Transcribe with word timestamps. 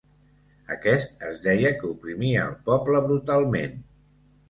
Aquest, 0.75 1.11
es 1.27 1.37
deia 1.45 1.73
que 1.83 1.89
oprimia 1.91 2.49
el 2.49 2.59
poble 2.73 3.07
brutalment. 3.09 3.83